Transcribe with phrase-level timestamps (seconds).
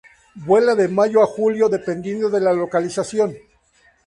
[0.47, 3.35] Vuela de mayo a julio, dependiendo de la localización.